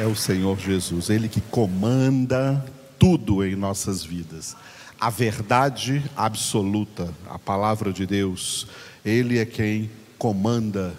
[0.00, 2.64] é o Senhor Jesus, Ele que comanda
[2.98, 4.56] tudo em nossas vidas.
[4.98, 8.66] A verdade absoluta, a palavra de Deus,
[9.04, 10.94] Ele é quem comanda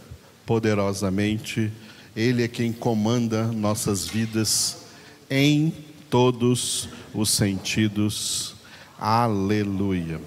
[0.46, 1.74] poderosamente,
[2.16, 4.84] Ele é quem comanda nossas vidas
[5.32, 5.74] em
[6.08, 8.54] todos os sentidos.
[9.00, 10.22] Aleluia.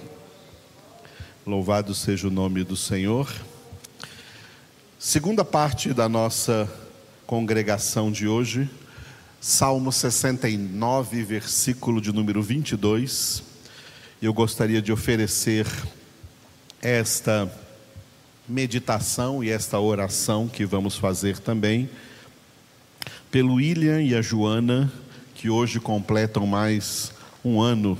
[1.46, 3.32] Louvado seja o nome do Senhor.
[4.98, 6.68] Segunda parte da nossa
[7.26, 8.68] congregação de hoje,
[9.40, 13.42] Salmo 69, versículo de número 22.
[14.20, 15.66] Eu gostaria de oferecer
[16.82, 17.50] esta
[18.48, 21.88] meditação e esta oração que vamos fazer também
[23.30, 24.92] pelo William e a Joana,
[25.34, 27.12] que hoje completam mais
[27.44, 27.98] um ano,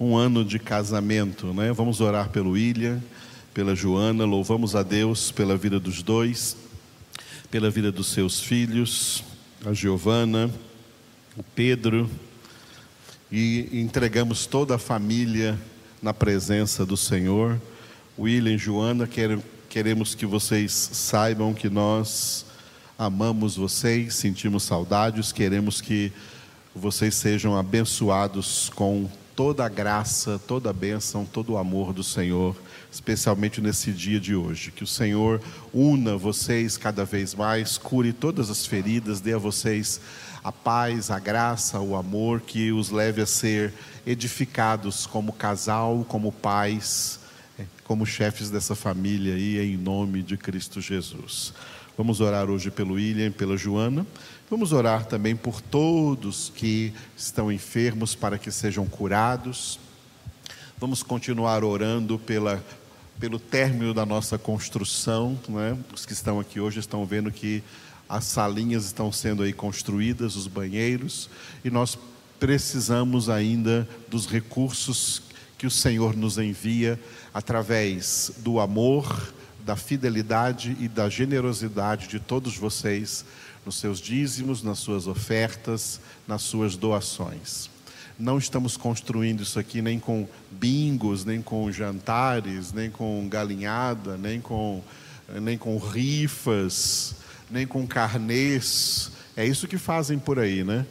[0.00, 1.70] um ano de casamento, né?
[1.72, 3.00] Vamos orar pelo William,
[3.52, 6.56] pela Joana, louvamos a Deus pela vida dos dois,
[7.50, 9.24] pela vida dos seus filhos,
[9.64, 10.50] a Giovana,
[11.34, 12.10] o Pedro,
[13.32, 15.58] e entregamos toda a família
[16.02, 17.58] na presença do Senhor.
[18.18, 19.08] William e Joana,
[19.68, 22.44] queremos que vocês saibam que nós
[22.98, 26.12] amamos vocês, sentimos saudades, queremos que
[26.74, 29.08] vocês sejam abençoados com
[29.38, 32.56] toda a graça, toda a bênção, todo o amor do Senhor,
[32.90, 34.72] especialmente nesse dia de hoje.
[34.72, 35.40] Que o Senhor
[35.72, 40.00] una vocês cada vez mais, cure todas as feridas, dê a vocês
[40.42, 43.72] a paz, a graça, o amor que os leve a ser
[44.04, 47.20] edificados como casal, como pais,
[47.60, 51.54] eh, como chefes dessa família aí, em nome de Cristo Jesus.
[51.98, 54.06] Vamos orar hoje pelo William, pela Joana.
[54.48, 59.80] Vamos orar também por todos que estão enfermos para que sejam curados.
[60.78, 62.64] Vamos continuar orando pela,
[63.18, 65.36] pelo término da nossa construção.
[65.48, 65.76] Né?
[65.92, 67.64] Os que estão aqui hoje estão vendo que
[68.08, 71.28] as salinhas estão sendo aí construídas, os banheiros,
[71.64, 71.98] e nós
[72.38, 75.20] precisamos ainda dos recursos
[75.58, 76.96] que o Senhor nos envia
[77.34, 83.24] através do amor, da fidelidade e da generosidade de todos vocês
[83.64, 87.68] nos seus dízimos, nas suas ofertas, nas suas doações.
[88.18, 94.40] Não estamos construindo isso aqui nem com bingos, nem com jantares, nem com galinhada, nem
[94.40, 94.82] com,
[95.40, 97.14] nem com rifas,
[97.50, 99.12] nem com carnês.
[99.36, 100.84] É isso que fazem por aí, né?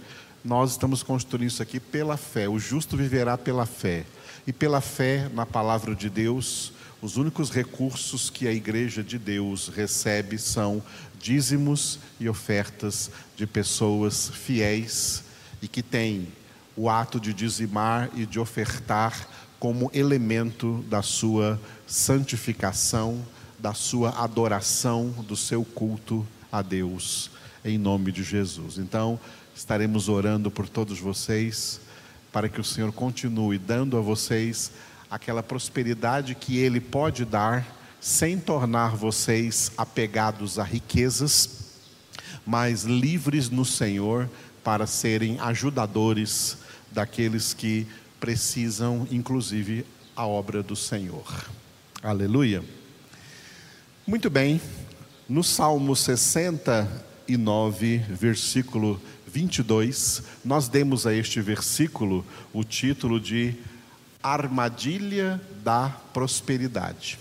[0.44, 2.48] Nós estamos construindo isso aqui pela fé.
[2.48, 4.06] O justo viverá pela fé.
[4.46, 6.72] E pela fé na palavra de Deus,
[7.02, 10.82] os únicos recursos que a igreja de Deus recebe são
[11.20, 15.24] dízimos e ofertas de pessoas fiéis
[15.62, 16.28] e que têm
[16.76, 19.28] o ato de dizimar e de ofertar
[19.60, 23.26] como elemento da sua santificação,
[23.58, 27.32] da sua adoração, do seu culto a Deus,
[27.66, 28.78] em nome de Jesus.
[28.78, 29.20] Então,
[29.56, 31.82] estaremos orando por todos vocês,
[32.32, 34.72] para que o Senhor continue dando a vocês
[35.10, 37.66] aquela prosperidade que Ele pode dar,
[38.00, 41.66] sem tornar vocês apegados a riquezas,
[42.46, 44.30] mas livres no Senhor
[44.64, 46.58] para serem ajudadores
[46.92, 47.88] daqueles que
[48.20, 49.86] precisam, inclusive,
[50.16, 51.46] a obra do Senhor.
[52.02, 52.64] Aleluia.
[54.06, 54.62] Muito bem,
[55.28, 63.56] no Salmo 69, versículo 22, nós demos a este versículo o título de
[64.34, 67.20] armadilha da prosperidade.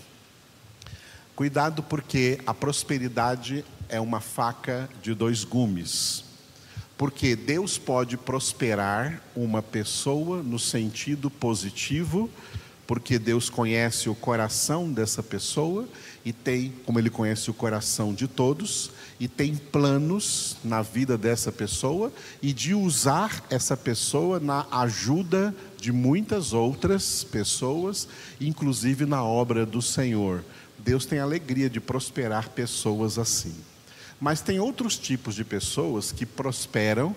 [1.34, 6.24] Cuidado, porque a prosperidade é uma faca de dois gumes.
[6.96, 12.30] Porque Deus pode prosperar uma pessoa no sentido positivo,
[12.86, 15.86] porque Deus conhece o coração dessa pessoa
[16.24, 21.50] e tem, como Ele conhece o coração de todos, e tem planos na vida dessa
[21.50, 22.12] pessoa
[22.43, 28.06] e de usar essa pessoa na ajuda de muitas outras pessoas,
[28.41, 30.44] inclusive na obra do Senhor.
[30.78, 33.54] Deus tem alegria de prosperar pessoas assim.
[34.21, 37.15] Mas tem outros tipos de pessoas que prosperam,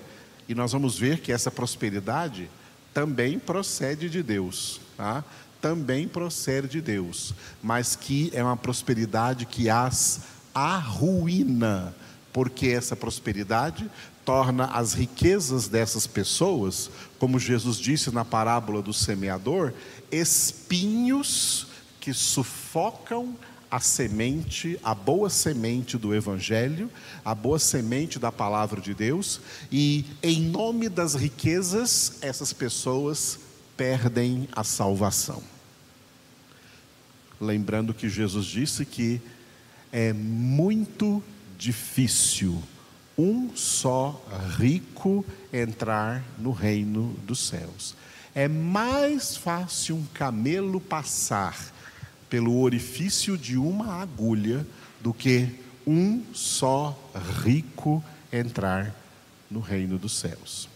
[0.47, 2.49] e nós vamos ver que essa prosperidade
[2.93, 5.23] também procede de Deus, tá?
[5.61, 10.21] Também procede de Deus, mas que é uma prosperidade que as
[10.53, 11.93] arruína,
[12.31, 13.89] porque essa prosperidade
[14.25, 19.73] torna as riquezas dessas pessoas, como Jesus disse na parábola do semeador,
[20.11, 21.67] espinhos
[21.99, 23.35] que sufocam
[23.71, 26.89] a semente, a boa semente do Evangelho,
[27.23, 29.39] a boa semente da palavra de Deus,
[29.71, 33.39] e em nome das riquezas, essas pessoas
[33.77, 35.41] perdem a salvação.
[37.39, 39.21] Lembrando que Jesus disse que
[39.91, 41.23] é muito
[41.57, 42.61] difícil
[43.17, 44.25] um só
[44.57, 47.95] rico entrar no reino dos céus.
[48.33, 51.57] É mais fácil um camelo passar
[52.29, 54.65] pelo orifício de uma agulha
[55.01, 55.49] do que
[55.85, 56.97] um só
[57.43, 58.95] rico entrar
[59.49, 60.69] no reino dos céus.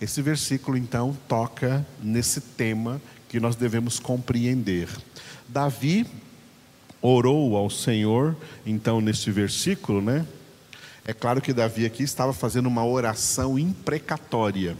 [0.00, 4.88] Esse versículo então toca nesse tema que nós devemos compreender.
[5.48, 6.06] Davi
[7.00, 8.36] orou ao Senhor,
[8.66, 10.26] então neste versículo, né?
[11.04, 14.76] É claro que Davi aqui estava fazendo uma oração imprecatória,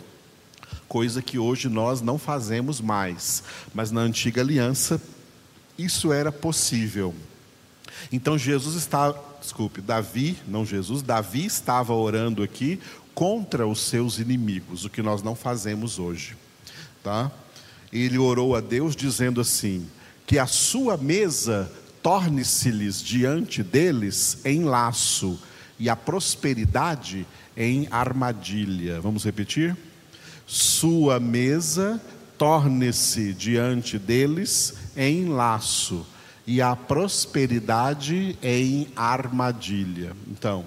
[0.86, 3.42] coisa que hoje nós não fazemos mais,
[3.72, 5.00] mas na antiga aliança
[5.78, 7.14] isso era possível.
[8.12, 12.78] Então Jesus está, desculpe, Davi, não Jesus, Davi estava orando aqui
[13.14, 16.36] contra os seus inimigos, o que nós não fazemos hoje,
[17.02, 17.30] tá?
[17.92, 19.88] Ele orou a Deus dizendo assim:
[20.26, 21.72] que a sua mesa
[22.08, 25.38] torne-se-lhes diante deles em laço
[25.78, 28.98] e a prosperidade em armadilha.
[28.98, 29.76] Vamos repetir?
[30.46, 32.00] Sua mesa
[32.38, 36.06] torne-se diante deles em laço
[36.46, 40.16] e a prosperidade em armadilha.
[40.28, 40.64] Então,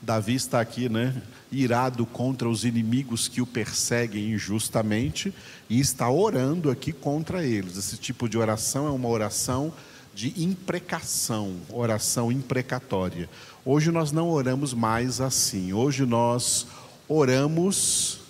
[0.00, 5.34] Davi está aqui, né, irado contra os inimigos que o perseguem injustamente
[5.68, 7.76] e está orando aqui contra eles.
[7.76, 9.72] Esse tipo de oração é uma oração
[10.14, 13.28] de imprecação, oração imprecatória.
[13.64, 15.72] Hoje nós não oramos mais assim.
[15.72, 16.66] Hoje nós
[17.08, 18.20] oramos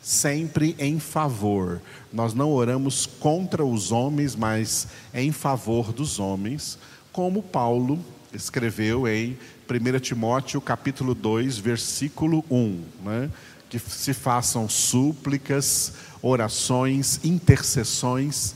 [0.00, 1.80] sempre em favor.
[2.12, 6.78] Nós não oramos contra os homens, mas em favor dos homens,
[7.12, 7.98] como Paulo
[8.32, 9.38] escreveu em
[9.68, 13.30] 1 Timóteo capítulo 2, versículo 1, né?
[13.70, 18.54] que se façam súplicas, orações, intercessões,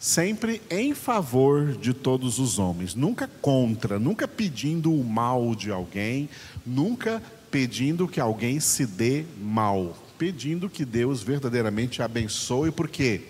[0.00, 6.26] sempre em favor de todos os homens, nunca contra, nunca pedindo o mal de alguém,
[6.64, 13.20] nunca pedindo que alguém se dê mal, pedindo que Deus verdadeiramente abençoe, por quê?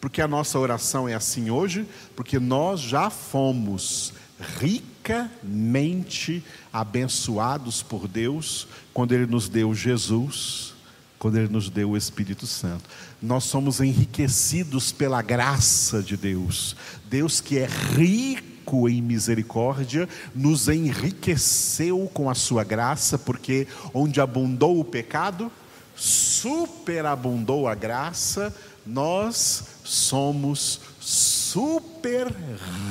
[0.00, 1.86] Porque a nossa oração é assim hoje,
[2.16, 4.14] porque nós já fomos
[4.58, 6.42] ricamente
[6.72, 10.72] abençoados por Deus quando Ele nos deu Jesus,
[11.20, 12.88] quando Ele nos deu o Espírito Santo.
[13.20, 16.74] Nós somos enriquecidos pela graça de Deus.
[17.10, 24.80] Deus que é rico em misericórdia, nos enriqueceu com a sua graça, porque onde abundou
[24.80, 25.52] o pecado,
[25.94, 28.54] superabundou a graça,
[28.86, 32.34] nós somos super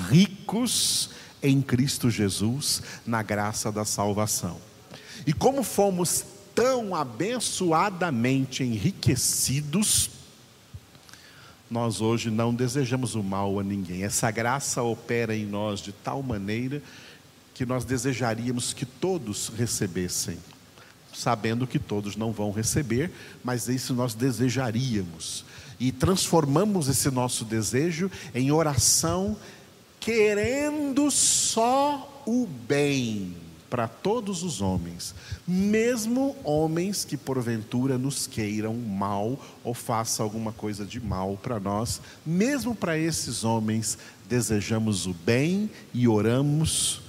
[0.10, 1.10] ricos
[1.42, 4.58] em Cristo Jesus, na graça da salvação.
[5.26, 6.26] E como fomos
[6.60, 10.10] tão abençoadamente enriquecidos,
[11.72, 14.04] nós hoje não desejamos o mal a ninguém.
[14.04, 16.84] Essa graça opera em nós de tal maneira
[17.54, 20.38] que nós desejaríamos que todos recebessem,
[21.14, 23.10] sabendo que todos não vão receber,
[23.42, 25.46] mas isso nós desejaríamos.
[25.80, 29.38] E transformamos esse nosso desejo em oração
[29.98, 35.14] querendo só o bem para todos os homens,
[35.48, 42.02] mesmo homens que porventura nos queiram mal ou façam alguma coisa de mal para nós,
[42.26, 47.02] mesmo para esses homens desejamos o bem e oramos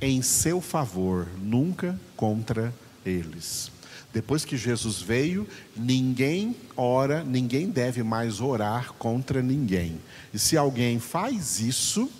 [0.00, 2.72] em seu favor, nunca contra
[3.04, 3.70] eles.
[4.12, 10.00] Depois que Jesus veio, ninguém ora, ninguém deve mais orar contra ninguém.
[10.32, 12.10] E se alguém faz isso,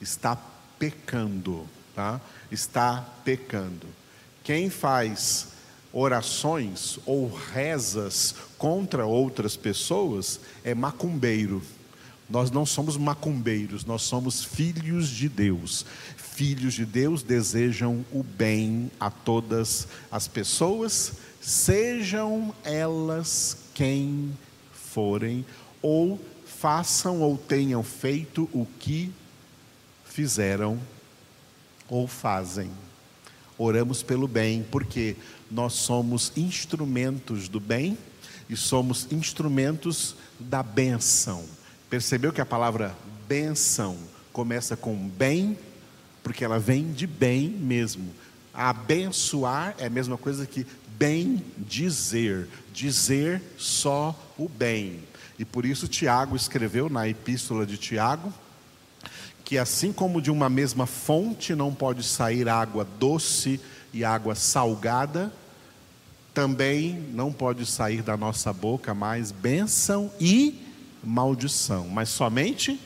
[0.00, 0.36] está
[0.78, 2.20] pecando, tá?
[2.50, 3.86] Está pecando.
[4.42, 5.48] Quem faz
[5.92, 11.62] orações ou rezas contra outras pessoas é macumbeiro.
[12.28, 15.84] Nós não somos macumbeiros, nós somos filhos de Deus.
[16.16, 24.32] Filhos de Deus desejam o bem a todas as pessoas, sejam elas quem
[24.72, 25.44] forem,
[25.82, 29.12] ou façam ou tenham feito o que
[30.04, 30.78] fizeram
[31.90, 32.70] ou fazem.
[33.58, 35.16] Oramos pelo bem, porque
[35.50, 37.98] nós somos instrumentos do bem
[38.48, 41.44] e somos instrumentos da benção.
[41.90, 42.96] Percebeu que a palavra
[43.28, 43.98] benção
[44.32, 45.58] começa com bem,
[46.22, 48.14] porque ela vem de bem mesmo.
[48.54, 50.66] Abençoar é a mesma coisa que
[50.98, 55.00] bem dizer, dizer só o bem.
[55.38, 58.32] E por isso Tiago escreveu na epístola de Tiago,
[59.50, 63.60] que assim como de uma mesma fonte não pode sair água doce
[63.92, 65.32] e água salgada,
[66.32, 70.64] também não pode sair da nossa boca mais bênção e
[71.02, 72.80] maldição, mas somente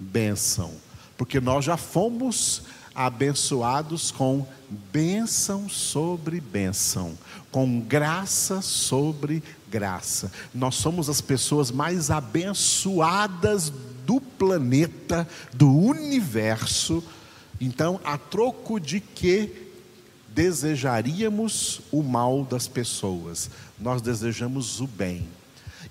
[0.00, 0.72] bênção,
[1.16, 4.44] porque nós já fomos abençoados com
[4.92, 7.16] bênção sobre bênção,
[7.52, 10.32] com graça sobre graça.
[10.52, 13.72] Nós somos as pessoas mais abençoadas
[14.08, 17.04] do planeta, do universo.
[17.60, 19.68] Então, a troco de que
[20.28, 25.28] desejaríamos o mal das pessoas, nós desejamos o bem.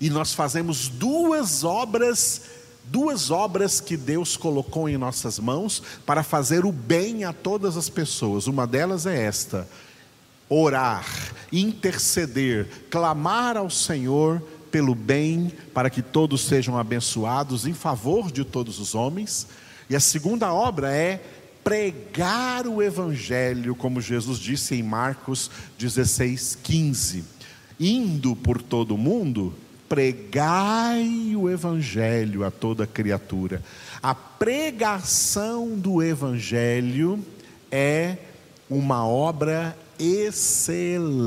[0.00, 2.42] E nós fazemos duas obras,
[2.86, 7.88] duas obras que Deus colocou em nossas mãos para fazer o bem a todas as
[7.88, 8.48] pessoas.
[8.48, 9.68] Uma delas é esta:
[10.48, 11.06] orar,
[11.52, 18.78] interceder, clamar ao Senhor pelo bem, para que todos sejam abençoados em favor de todos
[18.78, 19.46] os homens.
[19.90, 21.22] E a segunda obra é
[21.64, 27.24] pregar o Evangelho, como Jesus disse em Marcos 16, 15.
[27.78, 29.54] Indo por todo o mundo,
[29.88, 33.62] pregai o Evangelho a toda criatura.
[34.02, 37.24] A pregação do Evangelho
[37.70, 38.16] é
[38.68, 41.18] uma obra excelente.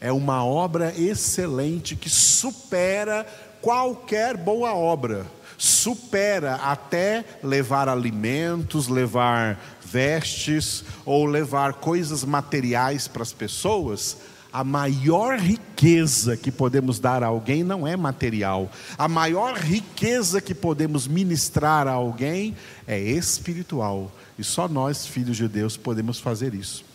[0.00, 3.26] É uma obra excelente que supera
[3.60, 5.26] qualquer boa obra
[5.60, 14.16] supera até levar alimentos, levar vestes ou levar coisas materiais para as pessoas.
[14.50, 18.70] A maior riqueza que podemos dar a alguém não é material.
[18.96, 24.10] A maior riqueza que podemos ministrar a alguém é espiritual.
[24.38, 26.89] E só nós, filhos de Deus, podemos fazer isso.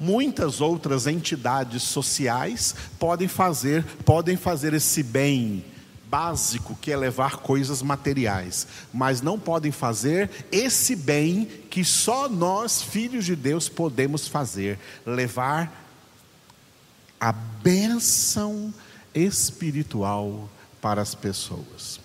[0.00, 5.62] Muitas outras entidades sociais podem fazer, podem fazer esse bem
[6.10, 12.82] básico que é levar coisas materiais, mas não podem fazer esse bem que só nós,
[12.82, 15.86] filhos de Deus, podemos fazer: levar
[17.20, 18.74] a bênção
[19.14, 20.48] espiritual
[20.80, 22.00] para as pessoas.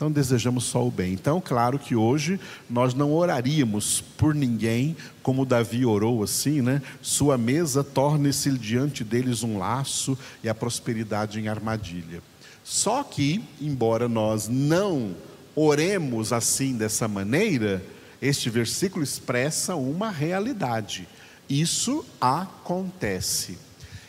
[0.00, 1.12] Então desejamos só o bem.
[1.12, 2.40] Então, claro que hoje
[2.70, 6.80] nós não oraríamos por ninguém como Davi orou assim, né?
[7.02, 12.22] Sua mesa torne-se diante deles um laço e a prosperidade em armadilha.
[12.64, 15.14] Só que, embora nós não
[15.54, 17.84] oremos assim dessa maneira,
[18.22, 21.06] este versículo expressa uma realidade.
[21.46, 23.58] Isso acontece.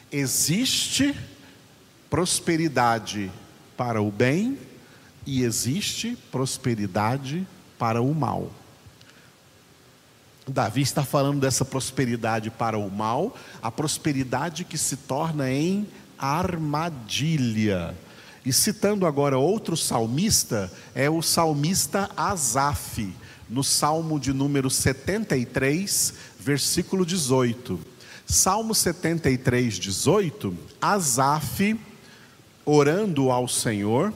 [0.10, 1.14] Existe
[2.10, 3.30] prosperidade
[3.76, 4.71] para o bem
[5.26, 7.48] e existe prosperidade
[7.78, 8.52] para o mal.
[10.48, 15.88] Davi está falando dessa prosperidade para o mal, a prosperidade que se torna em
[16.18, 17.96] armadilha.
[18.44, 23.14] E citando agora outro salmista, é o salmista Asaf,
[23.48, 27.80] no Salmo de número 73, versículo 18.
[28.26, 31.80] Salmo 73, 18, Asaf,
[32.66, 34.14] orando ao Senhor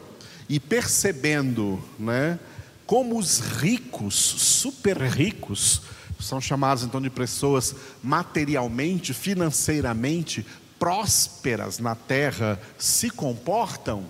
[0.48, 2.40] e percebendo, né,
[2.86, 5.82] como os ricos, super ricos,
[6.20, 10.46] são chamados então de pessoas materialmente, financeiramente
[10.80, 14.06] prósperas na terra se comportam,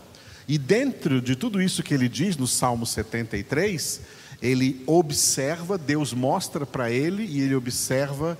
[0.47, 4.01] e dentro de tudo isso que ele diz no Salmo 73,
[4.41, 8.37] ele observa, Deus mostra para ele e ele observa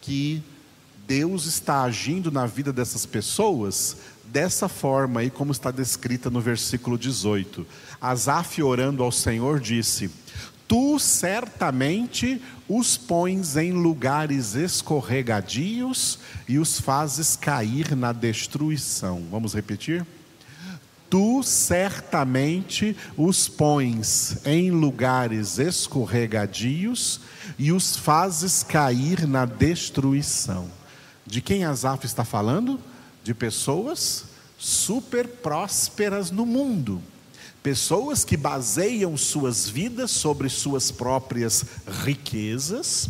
[0.00, 0.42] que
[1.06, 3.96] Deus está agindo na vida dessas pessoas
[4.32, 7.66] dessa forma aí como está descrita no versículo 18.
[8.00, 10.10] Asaf orando ao Senhor disse:
[10.66, 19.22] Tu certamente os pões em lugares escorregadios e os fazes cair na destruição.
[19.30, 20.06] Vamos repetir?
[21.10, 27.20] Tu certamente os pões em lugares escorregadios
[27.58, 30.70] e os fazes cair na destruição.
[31.26, 32.80] De quem Asaf está falando?
[33.22, 34.24] De pessoas
[34.58, 37.02] super prósperas no mundo.
[37.62, 41.64] Pessoas que baseiam suas vidas sobre suas próprias
[42.04, 43.08] riquezas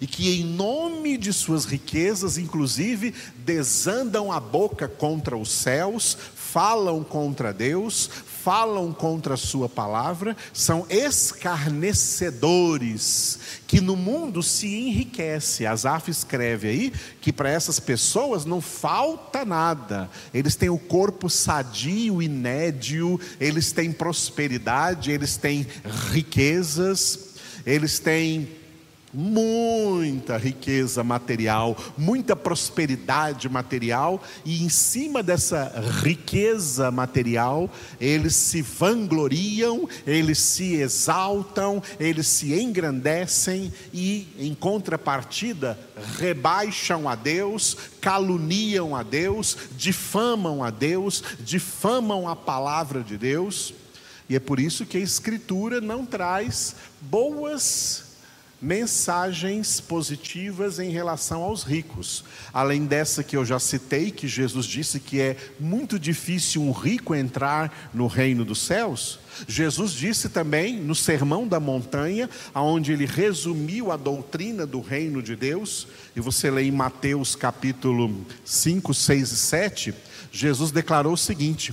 [0.00, 3.14] e que, em nome de suas riquezas, inclusive,
[3.44, 8.08] desandam a boca contra os céus, falam contra Deus,
[8.42, 15.66] falam contra a Sua palavra, são escarnecedores, que no mundo se enriquece.
[15.66, 22.22] Asaf escreve aí que para essas pessoas não falta nada, eles têm o corpo sadio,
[22.22, 25.66] inédio, eles têm prosperidade, eles têm
[26.12, 27.34] riquezas,
[27.66, 28.48] eles têm
[29.12, 37.68] muita riqueza material, muita prosperidade material, e em cima dessa riqueza material,
[38.00, 45.78] eles se vangloriam, eles se exaltam, eles se engrandecem e, em contrapartida,
[46.18, 53.74] rebaixam a Deus, caluniam a Deus, difamam a Deus, difamam a palavra de Deus.
[54.28, 58.09] E é por isso que a Escritura não traz boas
[58.60, 62.24] mensagens positivas em relação aos ricos.
[62.52, 67.14] Além dessa que eu já citei, que Jesus disse que é muito difícil um rico
[67.14, 73.90] entrar no reino dos céus, Jesus disse também no Sermão da Montanha, onde ele resumiu
[73.90, 79.36] a doutrina do reino de Deus, e você lê em Mateus capítulo 5, 6 e
[79.36, 79.94] 7,
[80.30, 81.72] Jesus declarou o seguinte: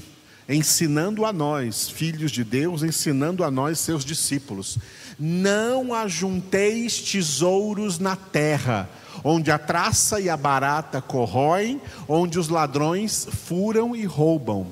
[0.50, 4.78] ensinando a nós, filhos de Deus, ensinando a nós, seus discípulos:
[5.20, 8.90] Não ajunteis tesouros na terra,
[9.24, 14.68] onde a traça e a barata corroem, onde os ladrões furam e roubam.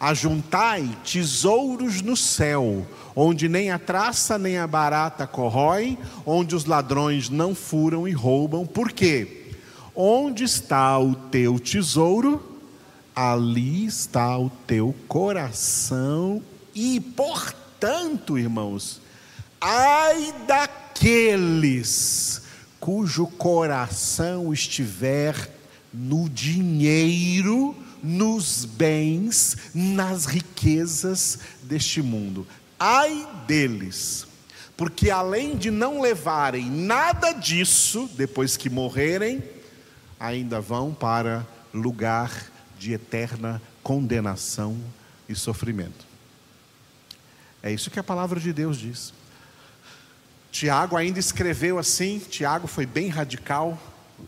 [0.00, 7.28] Ajuntai tesouros no céu, onde nem a traça nem a barata corroem, onde os ladrões
[7.28, 8.64] não furam e roubam.
[8.64, 9.50] Por quê?
[9.96, 12.47] Onde está o teu tesouro?
[13.20, 16.40] Ali está o teu coração,
[16.72, 19.00] e portanto, irmãos,
[19.60, 22.42] ai daqueles
[22.78, 25.52] cujo coração estiver
[25.92, 32.46] no dinheiro, nos bens, nas riquezas deste mundo.
[32.78, 34.28] Ai deles,
[34.76, 39.42] porque além de não levarem nada disso, depois que morrerem,
[40.20, 41.44] ainda vão para
[41.74, 44.78] lugar de eterna condenação
[45.28, 46.06] e sofrimento.
[47.62, 49.12] É isso que a palavra de Deus diz.
[50.50, 53.78] Tiago ainda escreveu assim, Tiago foi bem radical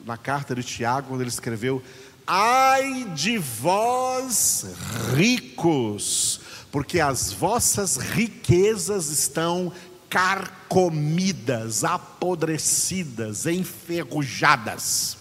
[0.05, 1.83] na carta de Tiago, quando ele escreveu:
[2.27, 4.67] Ai de vós
[5.15, 6.41] ricos,
[6.71, 9.73] porque as vossas riquezas estão
[10.09, 15.20] carcomidas, apodrecidas, enferrujadas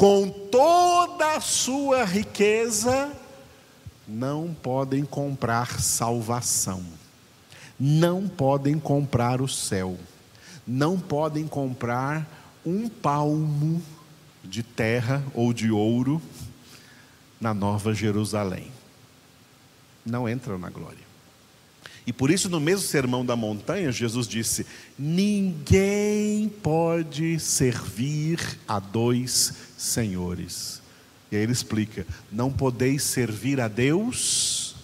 [0.00, 3.12] com toda a sua riqueza,
[4.08, 6.82] não podem comprar salvação,
[7.78, 9.98] não podem comprar o céu,
[10.66, 12.26] não podem comprar
[12.64, 13.82] um palmo
[14.42, 16.22] de terra ou de ouro
[17.38, 18.72] na Nova Jerusalém.
[20.02, 21.09] Não entram na glória.
[22.06, 24.66] E por isso, no mesmo sermão da montanha, Jesus disse:
[24.98, 30.80] Ninguém pode servir a dois senhores.
[31.30, 34.74] E aí ele explica: Não podeis servir a Deus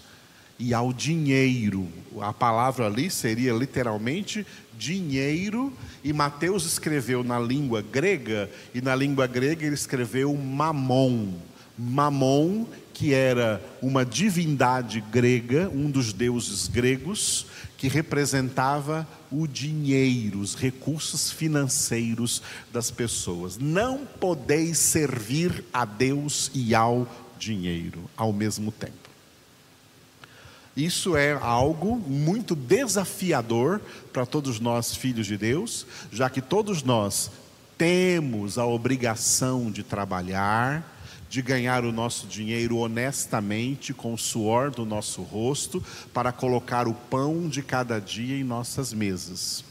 [0.59, 1.89] e ao dinheiro.
[2.21, 4.47] A palavra ali seria literalmente
[4.79, 5.73] dinheiro,
[6.05, 11.35] e Mateus escreveu na língua grega, e na língua grega ele escreveu mamon.
[11.79, 17.45] Mamon que era uma divindade grega, um dos deuses gregos,
[17.77, 22.41] que representava o dinheiro, os recursos financeiros
[22.73, 23.59] das pessoas.
[23.59, 27.07] Não podeis servir a Deus e ao
[27.39, 29.11] dinheiro ao mesmo tempo.
[30.75, 33.79] Isso é algo muito desafiador
[34.11, 37.31] para todos nós, filhos de Deus, já que todos nós
[37.77, 40.96] temos a obrigação de trabalhar,
[41.29, 46.95] de ganhar o nosso dinheiro honestamente, com o suor do nosso rosto, para colocar o
[46.95, 49.65] pão de cada dia em nossas mesas.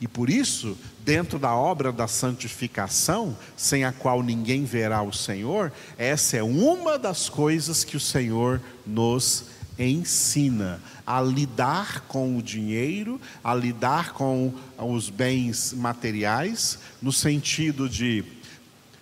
[0.00, 5.72] E por isso, dentro da obra da santificação, sem a qual ninguém verá o Senhor,
[5.96, 9.44] essa é uma das coisas que o Senhor nos
[9.78, 18.24] ensina a lidar com o dinheiro, a lidar com os bens materiais, no sentido de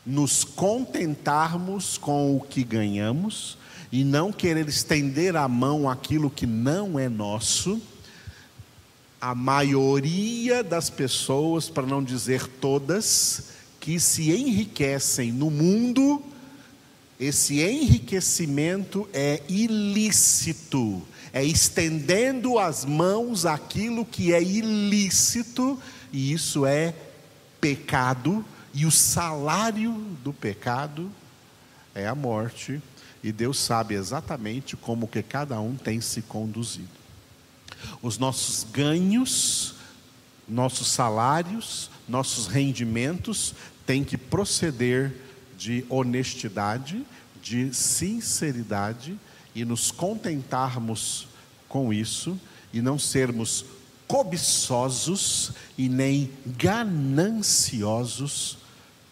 [0.07, 3.57] nos contentarmos com o que ganhamos
[3.90, 7.81] e não querer estender a mão àquilo que não é nosso.
[9.21, 16.23] A maioria das pessoas, para não dizer todas, que se enriquecem no mundo,
[17.19, 21.01] esse enriquecimento é ilícito,
[21.33, 25.79] é estendendo as mãos àquilo que é ilícito,
[26.12, 26.95] e isso é
[27.61, 29.93] pecado e o salário
[30.25, 31.09] do pecado
[31.95, 32.83] é a morte,
[33.23, 36.89] e Deus sabe exatamente como que cada um tem se conduzido.
[38.03, 39.77] Os nossos ganhos,
[40.49, 43.55] nossos salários, nossos rendimentos
[43.87, 45.15] têm que proceder
[45.57, 47.07] de honestidade,
[47.41, 49.17] de sinceridade
[49.55, 51.29] e nos contentarmos
[51.69, 52.37] com isso
[52.73, 53.65] e não sermos
[54.09, 58.63] cobiçosos e nem gananciosos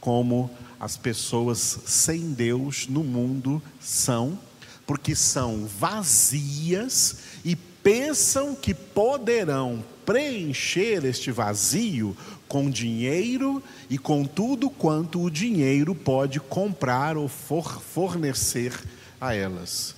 [0.03, 4.37] como as pessoas sem Deus no mundo são,
[4.85, 12.17] porque são vazias e pensam que poderão preencher este vazio
[12.49, 18.77] com dinheiro e com tudo quanto o dinheiro pode comprar ou for fornecer
[19.21, 19.95] a elas.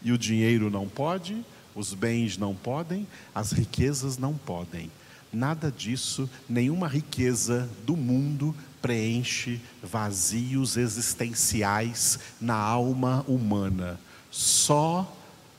[0.00, 1.44] E o dinheiro não pode,
[1.74, 4.88] os bens não podem, as riquezas não podem.
[5.32, 13.98] Nada disso, nenhuma riqueza do mundo preenche vazios existenciais na alma humana.
[14.30, 15.16] Só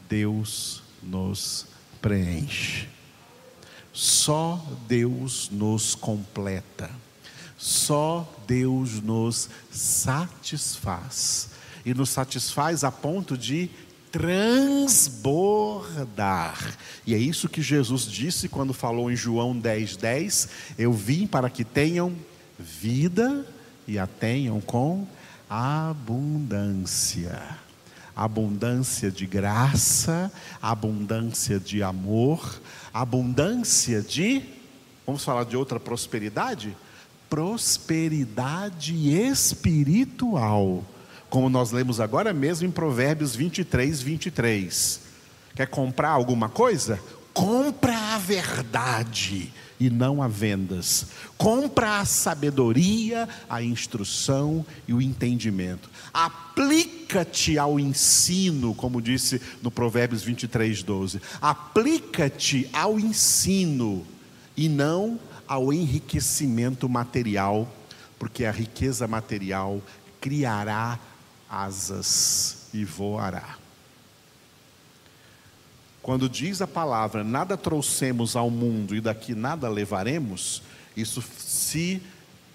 [0.07, 1.65] Deus nos
[2.01, 2.87] preenche.
[3.91, 6.89] Só Deus nos completa.
[7.57, 11.49] Só Deus nos satisfaz.
[11.85, 13.69] E nos satisfaz a ponto de
[14.11, 15.17] transbordar.
[17.05, 21.49] E é isso que Jesus disse quando falou em João 10, 10: Eu vim para
[21.49, 22.15] que tenham
[22.59, 23.45] vida
[23.87, 25.07] e a tenham com
[25.49, 27.41] abundância.
[28.15, 32.61] Abundância de graça, abundância de amor,
[32.93, 34.43] abundância de,
[35.05, 36.75] vamos falar de outra prosperidade?
[37.29, 40.83] Prosperidade espiritual
[41.29, 45.01] como nós lemos agora mesmo em Provérbios 23, 23.
[45.55, 46.99] Quer comprar alguma coisa?
[47.33, 51.07] Compra verdade e não a vendas.
[51.37, 55.89] Compra a sabedoria, a instrução e o entendimento.
[56.13, 61.21] Aplica-te ao ensino, como disse no Provérbios 23, 12.
[61.41, 64.05] Aplica-te ao ensino
[64.55, 67.67] e não ao enriquecimento material,
[68.19, 69.81] porque a riqueza material
[70.19, 70.99] criará
[71.49, 73.57] asas e voará.
[76.09, 80.63] Quando diz a palavra, nada trouxemos ao mundo e daqui nada levaremos,
[80.97, 82.01] isso se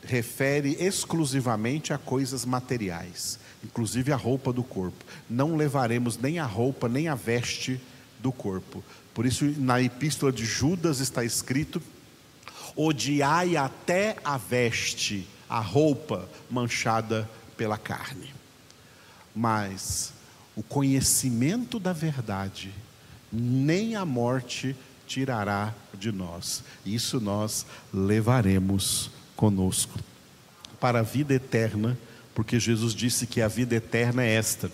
[0.02, 5.04] refere exclusivamente a coisas materiais, inclusive a roupa do corpo.
[5.30, 7.80] Não levaremos nem a roupa, nem a veste
[8.18, 8.82] do corpo.
[9.14, 11.80] Por isso, na epístola de Judas está escrito:
[12.74, 18.34] odiai até a veste, a roupa manchada pela carne
[19.34, 20.12] mas
[20.56, 22.72] o conhecimento da verdade,
[23.34, 26.62] nem a morte tirará de nós.
[26.86, 29.98] Isso nós levaremos conosco
[30.80, 31.98] para a vida eterna,
[32.34, 34.70] porque Jesus disse que a vida eterna é esta: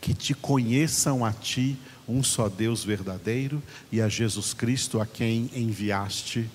[0.00, 1.76] que te conheçam a ti,
[2.08, 3.62] um só Deus verdadeiro,
[3.92, 6.48] e a Jesus Cristo a quem enviaste.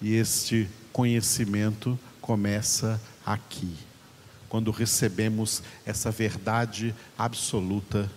[0.00, 3.74] E este conhecimento começa aqui
[4.54, 8.08] quando recebemos essa verdade absoluta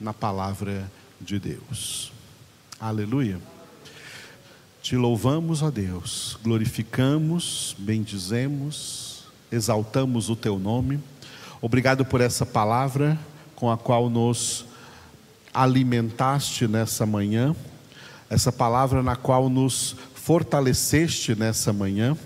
[0.00, 2.12] na palavra de Deus.
[2.80, 3.40] Aleluia.
[4.82, 11.00] Te louvamos, ó Deus, glorificamos, bendizemos, exaltamos o teu nome.
[11.60, 13.18] Obrigado por essa palavra
[13.54, 14.64] com a qual nos
[15.52, 17.56] alimentaste nessa manhã,
[18.30, 22.16] essa palavra na qual nos fortaleceste nessa manhã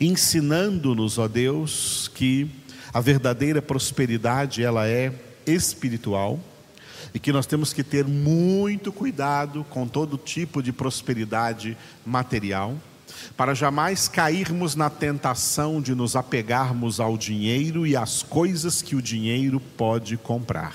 [0.00, 2.50] ensinando-nos, ó Deus, que
[2.92, 5.12] a verdadeira prosperidade ela é
[5.46, 6.40] espiritual
[7.14, 12.76] e que nós temos que ter muito cuidado com todo tipo de prosperidade material,
[13.36, 19.02] para jamais cairmos na tentação de nos apegarmos ao dinheiro e às coisas que o
[19.02, 20.74] dinheiro pode comprar.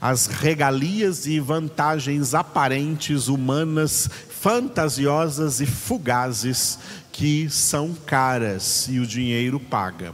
[0.00, 6.78] As regalias e vantagens aparentes humanas, fantasiosas e fugazes
[7.10, 10.12] que são caras e o dinheiro paga.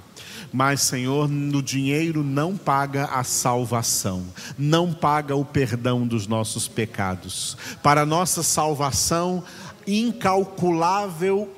[0.52, 4.24] Mas, Senhor, no dinheiro não paga a salvação,
[4.58, 7.56] não paga o perdão dos nossos pecados.
[7.82, 9.42] Para nossa salvação,
[9.86, 11.50] incalculável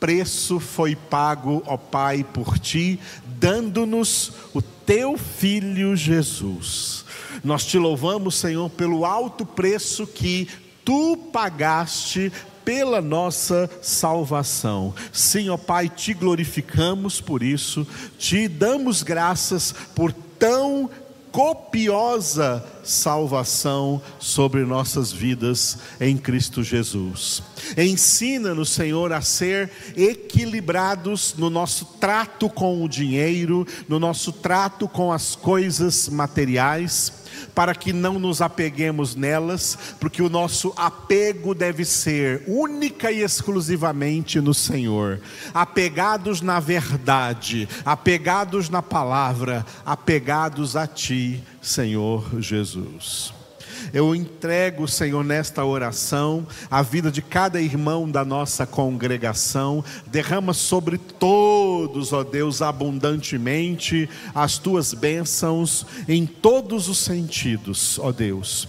[0.00, 2.98] preço foi pago, ó Pai, por ti,
[3.38, 7.04] dando-nos o teu filho Jesus.
[7.44, 10.48] Nós te louvamos, Senhor, pelo alto preço que
[10.84, 12.32] tu pagaste
[12.70, 14.94] pela nossa salvação.
[15.12, 17.84] Sim, ó Pai, te glorificamos por isso,
[18.16, 20.88] te damos graças por tão
[21.32, 27.42] copiosa salvação sobre nossas vidas em Cristo Jesus.
[27.76, 35.12] Ensina-nos, Senhor, a ser equilibrados no nosso trato com o dinheiro, no nosso trato com
[35.12, 37.20] as coisas materiais
[37.54, 44.40] para que não nos apeguemos nelas, porque o nosso apego deve ser única e exclusivamente
[44.40, 45.20] no Senhor,
[45.52, 53.32] apegados na verdade, apegados na palavra, apegados a Ti, Senhor Jesus.
[53.92, 59.84] Eu entrego, Senhor, nesta oração, a vida de cada irmão da nossa congregação.
[60.06, 68.68] Derrama sobre todos, ó Deus, abundantemente as tuas bênçãos em todos os sentidos, ó Deus.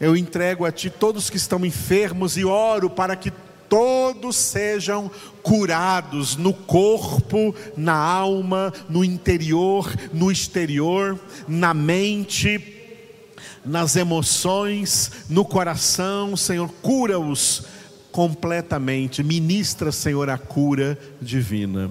[0.00, 3.32] Eu entrego a Ti todos que estão enfermos e oro para que
[3.68, 5.10] todos sejam
[5.42, 12.74] curados no corpo, na alma, no interior, no exterior, na mente,
[13.64, 17.64] nas emoções, no coração, Senhor, cura-os
[18.12, 19.22] completamente.
[19.22, 21.90] Ministra, Senhor, a cura divina.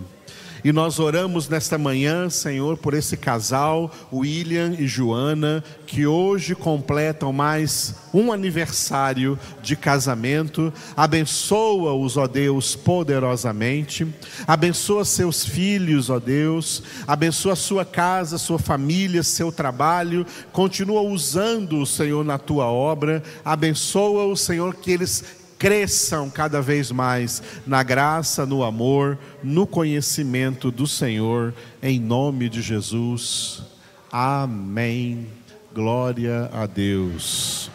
[0.66, 7.32] E nós oramos nesta manhã, Senhor, por esse casal, William e Joana, que hoje completam
[7.32, 10.74] mais um aniversário de casamento.
[10.98, 14.08] Abençoa-os, ó Deus, poderosamente.
[14.48, 16.82] Abençoa seus filhos, ó Deus.
[17.06, 20.26] Abençoa sua casa, sua família, seu trabalho.
[20.52, 23.22] Continua usando o Senhor na tua obra.
[23.46, 30.70] Abençoa o Senhor que eles cresçam cada vez mais na graça, no amor, no conhecimento
[30.70, 33.64] do Senhor, em nome de Jesus.
[34.12, 35.26] Amém.
[35.74, 37.72] Glória a Deus.